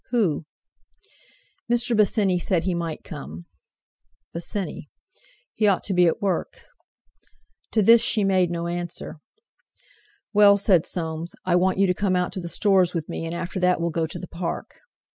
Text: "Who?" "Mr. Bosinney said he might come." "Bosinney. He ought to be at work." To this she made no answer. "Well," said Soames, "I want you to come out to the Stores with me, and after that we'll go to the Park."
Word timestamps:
"Who?" 0.09 0.41
"Mr. 1.71 1.95
Bosinney 1.95 2.39
said 2.41 2.63
he 2.63 2.73
might 2.73 3.03
come." 3.03 3.45
"Bosinney. 4.33 4.89
He 5.53 5.67
ought 5.67 5.83
to 5.83 5.93
be 5.93 6.07
at 6.07 6.23
work." 6.23 6.61
To 7.73 7.83
this 7.83 8.01
she 8.01 8.23
made 8.23 8.49
no 8.49 8.65
answer. 8.65 9.17
"Well," 10.33 10.57
said 10.57 10.87
Soames, 10.87 11.35
"I 11.45 11.55
want 11.55 11.77
you 11.77 11.85
to 11.85 11.93
come 11.93 12.15
out 12.15 12.31
to 12.33 12.39
the 12.39 12.49
Stores 12.49 12.95
with 12.95 13.07
me, 13.09 13.25
and 13.27 13.35
after 13.35 13.59
that 13.59 13.79
we'll 13.79 13.91
go 13.91 14.07
to 14.07 14.17
the 14.17 14.27
Park." 14.27 14.77